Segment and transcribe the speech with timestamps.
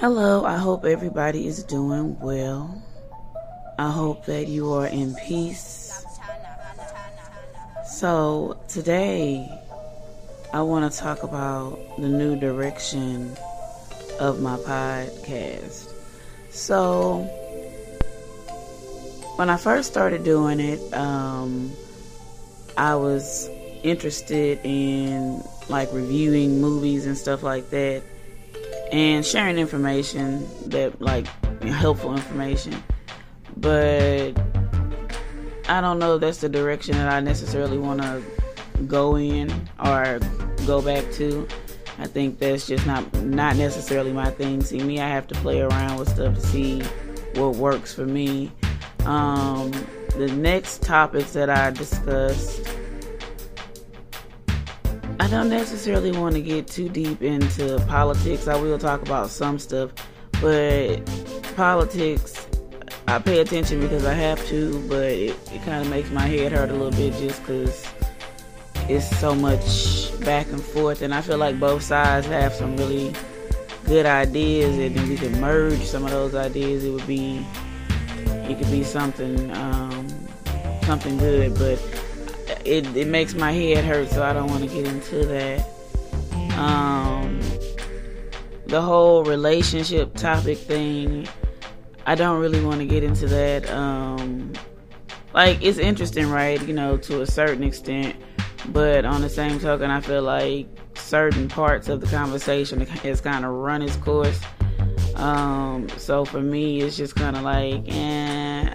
[0.00, 2.80] Hello, I hope everybody is doing well.
[3.80, 6.06] I hope that you are in peace.
[7.84, 9.50] So, today
[10.52, 13.36] I want to talk about the new direction
[14.20, 15.92] of my podcast.
[16.50, 17.22] So,
[19.34, 21.72] when I first started doing it, um,
[22.76, 23.50] I was
[23.82, 28.04] interested in like reviewing movies and stuff like that
[28.92, 31.26] and sharing information that like
[31.62, 32.82] helpful information.
[33.56, 34.32] But
[35.68, 38.22] i don't know that's the direction that i necessarily want to
[38.86, 39.50] go in
[39.84, 40.18] or
[40.66, 41.46] go back to.
[41.98, 44.62] I think that's just not not necessarily my thing.
[44.62, 46.82] See me i have to play around with stuff to see
[47.34, 48.52] what works for me.
[49.04, 49.70] Um,
[50.16, 52.77] the next topics that i discussed
[55.20, 58.46] I don't necessarily want to get too deep into politics.
[58.46, 59.90] I will talk about some stuff,
[60.40, 60.98] but
[61.56, 62.46] politics,
[63.08, 66.52] I pay attention because I have to, but it, it kind of makes my head
[66.52, 67.84] hurt a little bit just because
[68.88, 71.02] it's so much back and forth.
[71.02, 73.12] And I feel like both sides have some really
[73.86, 77.44] good ideas, and if we could merge some of those ideas, it would be,
[78.48, 80.06] it could be something, um,
[80.84, 81.54] something good.
[81.58, 81.78] But
[82.64, 85.66] it, it makes my head hurt, so I don't want to get into that.
[86.58, 87.40] Um,
[88.66, 91.28] the whole relationship topic thing,
[92.06, 93.68] I don't really want to get into that.
[93.70, 94.52] Um,
[95.34, 96.60] like, it's interesting, right?
[96.66, 98.16] You know, to a certain extent.
[98.70, 103.44] But on the same token, I feel like certain parts of the conversation has kind
[103.44, 104.40] of run its course.
[105.14, 108.74] Um, so for me, it's just kind of like, eh.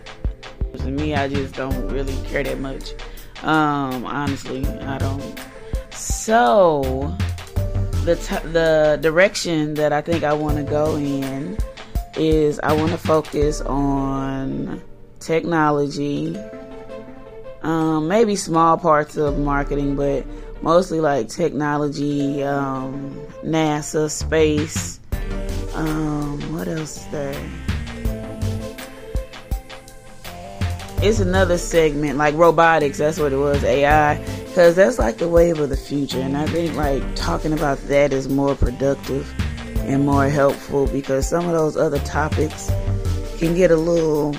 [0.78, 2.94] To me, I just don't really care that much.
[3.44, 5.40] Um, honestly, I don't.
[5.92, 7.16] So,
[8.06, 11.58] the t- the direction that I think I want to go in
[12.16, 14.82] is I want to focus on
[15.20, 16.38] technology,
[17.64, 20.26] um, maybe small parts of marketing, but
[20.62, 25.00] mostly like technology, um, NASA, space.
[25.74, 27.73] Um, what else is there?
[31.04, 34.16] It's another segment like robotics that's what it was ai
[34.46, 38.14] because that's like the wave of the future and i think like talking about that
[38.14, 39.30] is more productive
[39.80, 42.72] and more helpful because some of those other topics
[43.38, 44.34] can get a little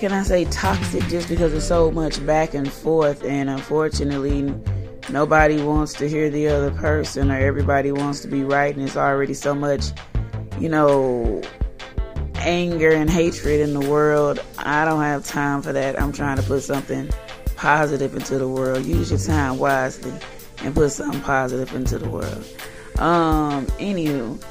[0.00, 4.52] can i say toxic just because there's so much back and forth and unfortunately
[5.10, 8.96] nobody wants to hear the other person or everybody wants to be right and it's
[8.96, 9.92] already so much
[10.58, 11.40] you know
[12.46, 14.42] anger and hatred in the world.
[14.56, 16.00] I don't have time for that.
[16.00, 17.10] I'm trying to put something
[17.56, 18.86] positive into the world.
[18.86, 20.12] Use your time wisely
[20.62, 22.46] and put something positive into the world.
[22.98, 24.42] Um, anywho.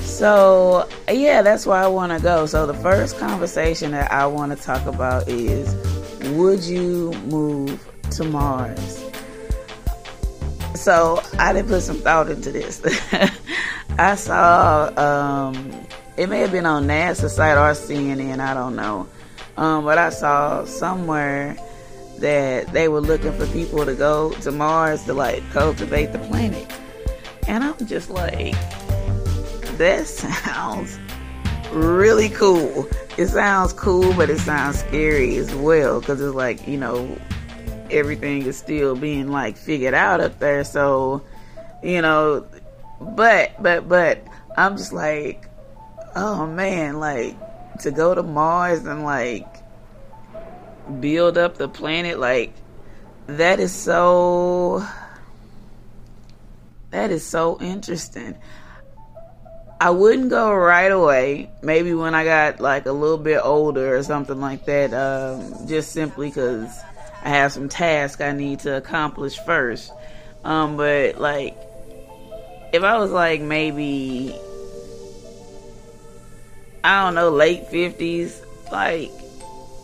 [0.00, 2.46] So yeah, that's where I want to go.
[2.46, 5.72] So the first conversation that I want to talk about is
[6.32, 9.04] would you move to Mars?
[10.74, 12.82] So I did put some thought into this.
[13.98, 15.86] I saw um,
[16.20, 19.08] it may have been on NASA site or CNN, I don't know.
[19.56, 21.56] Um, but I saw somewhere
[22.18, 26.70] that they were looking for people to go to Mars to like cultivate the planet.
[27.48, 28.52] And I'm just like,
[29.78, 30.98] that sounds
[31.72, 32.86] really cool.
[33.16, 37.18] It sounds cool, but it sounds scary as well because it's like, you know,
[37.90, 40.64] everything is still being like figured out up there.
[40.64, 41.22] So,
[41.82, 42.46] you know,
[43.00, 44.22] but, but, but
[44.58, 45.46] I'm just like,
[46.16, 47.36] oh man, like
[47.80, 49.46] to go to Mars and like
[51.00, 52.52] build up the planet, like
[53.26, 54.86] that is so
[56.90, 58.36] that is so interesting.
[59.80, 61.50] I wouldn't go right away.
[61.62, 64.92] Maybe when I got like a little bit older or something like that.
[64.92, 66.68] Um, just simply because
[67.22, 69.90] I have some tasks I need to accomplish first.
[70.44, 71.56] Um, but like,
[72.72, 74.38] if I was like maybe
[76.82, 79.10] I don't know, late 50s, like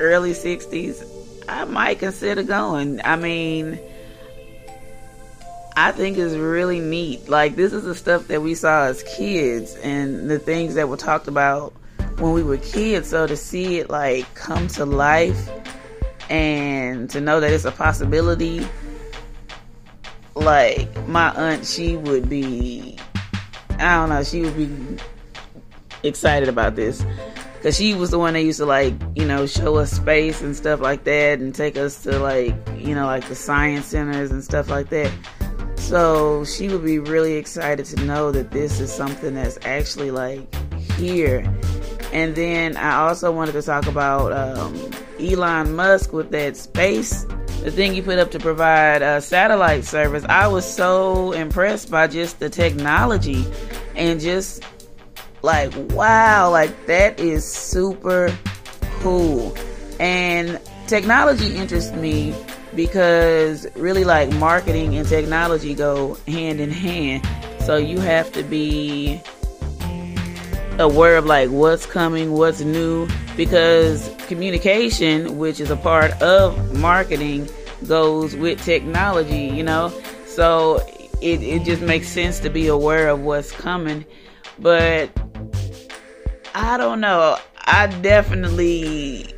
[0.01, 1.05] early 60s,
[1.49, 3.01] I might consider going.
[3.05, 3.79] I mean,
[5.77, 7.29] I think it's really neat.
[7.29, 10.97] Like, this is the stuff that we saw as kids and the things that were
[10.97, 11.75] talked about
[12.19, 13.11] when we were kids.
[13.11, 15.51] So to see it, like, come to life
[16.31, 18.67] and to know that it's a possibility,
[20.35, 22.99] like, my aunt, she would be,
[23.79, 24.97] I don't know, she would be
[26.07, 27.05] excited about this
[27.55, 30.57] because she was the one that used to like you know show us space and
[30.57, 34.43] stuff like that and take us to like you know like the science centers and
[34.43, 35.13] stuff like that
[35.87, 40.53] So she would be really excited to know that this is something that's actually like
[40.95, 41.49] here.
[42.13, 44.75] And then I also wanted to talk about um,
[45.21, 47.25] Elon Musk with that space,
[47.63, 50.25] the thing he put up to provide a satellite service.
[50.29, 53.45] I was so impressed by just the technology
[53.95, 54.65] and just
[55.43, 58.37] like, wow, like that is super
[59.01, 59.57] cool.
[60.01, 62.35] And technology interests me
[62.75, 67.27] because really like marketing and technology go hand in hand.
[67.63, 69.21] So you have to be
[70.79, 77.49] aware of like what's coming, what's new, because communication, which is a part of marketing,
[77.87, 79.93] goes with technology, you know?
[80.27, 80.77] So
[81.23, 84.05] it, it just makes sense to be aware of what's coming.
[84.59, 85.11] But
[86.59, 87.37] I don't know.
[87.67, 89.35] I definitely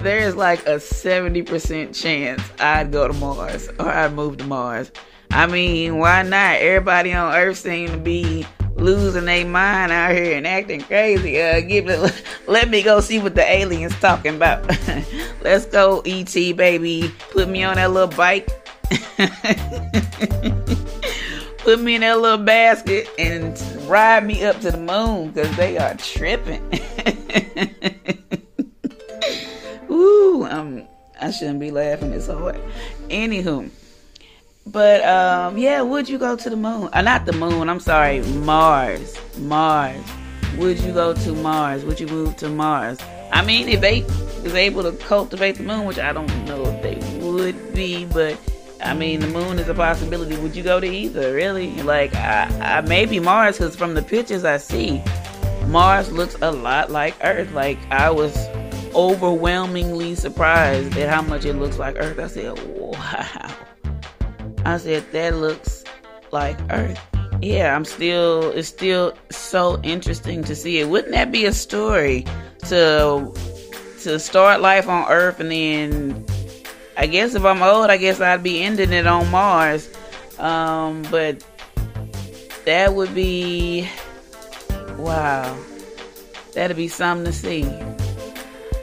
[0.00, 4.90] there's like a 70% chance I'd go to Mars or I'd move to Mars.
[5.30, 6.56] I mean, why not?
[6.56, 8.46] Everybody on Earth seem to be
[8.76, 11.38] losing their mind out here and acting crazy.
[11.38, 14.66] Uh, give it, let me go see what the aliens talking about.
[15.42, 17.12] Let's go, ET baby.
[17.30, 18.48] Put me on that little bike.
[21.58, 23.54] Put me in that little basket and
[23.86, 26.62] ride me up to the moon because they are tripping.
[29.90, 30.82] Ooh, um,
[31.20, 32.60] I shouldn't be laughing this hard.
[33.08, 33.70] Anywho,
[34.66, 36.88] but um, yeah, would you go to the moon?
[36.92, 37.68] Uh, not the moon.
[37.68, 39.16] I'm sorry, Mars.
[39.38, 40.02] Mars.
[40.58, 41.84] Would you go to Mars?
[41.84, 42.98] Would you move to Mars?
[43.32, 44.02] I mean, if they
[44.42, 48.38] was able to cultivate the moon, which I don't know if they would be, but
[48.82, 50.36] I mean, the moon is a possibility.
[50.36, 51.32] Would you go to either?
[51.34, 51.82] Really?
[51.82, 55.02] Like, I, I maybe Mars, because from the pictures I see,
[55.66, 57.52] Mars looks a lot like Earth.
[57.52, 58.36] Like, I was
[58.94, 62.18] overwhelmingly surprised at how much it looks like Earth.
[62.18, 63.54] I said, wow.
[64.64, 65.84] I said, that looks
[66.30, 67.00] like Earth.
[67.42, 70.88] Yeah, I'm still, it's still so interesting to see it.
[70.88, 72.24] Wouldn't that be a story
[72.68, 73.32] to,
[74.02, 76.24] to start life on Earth and then,
[76.96, 79.90] I guess if I'm old, I guess I'd be ending it on Mars.
[80.38, 81.44] Um, but
[82.64, 83.88] that would be,
[84.96, 85.56] wow.
[86.54, 87.64] That'd be something to see.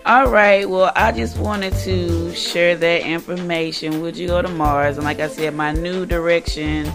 [0.05, 4.01] All right, well, I just wanted to share that information.
[4.01, 4.97] Would you go to Mars?
[4.97, 6.91] And like I said, my new direction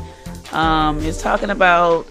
[0.53, 2.07] um, is talking about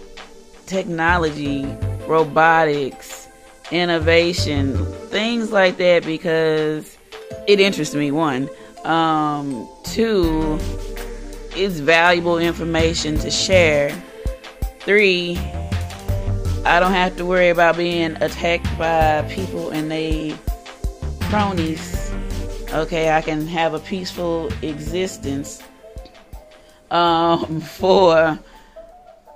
[0.66, 1.64] technology,
[2.06, 3.28] robotics,
[3.70, 4.76] innovation,
[5.06, 6.98] things like that because
[7.46, 8.10] it interests me.
[8.10, 8.48] One,
[8.84, 10.58] um, two,
[11.56, 13.90] it's valuable information to share.
[14.80, 15.36] Three,
[16.64, 20.36] I don't have to worry about being attacked by people and they
[21.28, 22.12] cronies.
[22.72, 25.62] Okay, I can have a peaceful existence
[26.90, 28.38] um, for,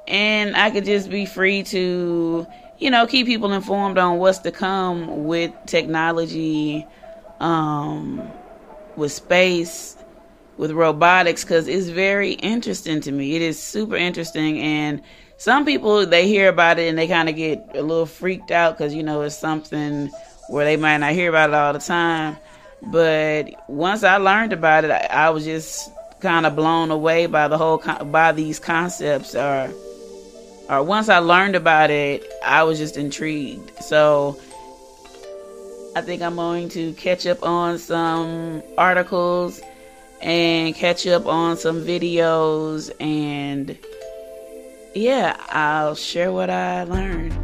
[0.08, 2.46] and I could just be free to,
[2.78, 6.86] you know, keep people informed on what's to come with technology,
[7.40, 8.22] um,
[8.96, 9.96] with space,
[10.56, 13.36] with robotics, because it's very interesting to me.
[13.36, 15.02] It is super interesting, and
[15.42, 18.78] some people they hear about it and they kind of get a little freaked out
[18.78, 20.08] because you know it's something
[20.48, 22.36] where they might not hear about it all the time.
[22.80, 25.90] But once I learned about it, I, I was just
[26.20, 29.34] kind of blown away by the whole by these concepts.
[29.34, 29.70] Or,
[30.68, 33.82] or once I learned about it, I was just intrigued.
[33.82, 34.38] So
[35.94, 39.60] I think I'm going to catch up on some articles
[40.20, 43.76] and catch up on some videos and
[44.94, 47.34] yeah, I'll share what I learned.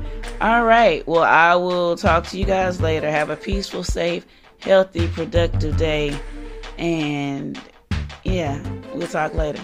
[0.40, 1.06] All right.
[1.06, 3.10] Well, I will talk to you guys later.
[3.10, 4.26] Have a peaceful, safe,
[4.58, 6.18] healthy, productive day.
[6.76, 7.60] And
[8.24, 8.62] yeah,
[8.94, 9.56] we'll talk later.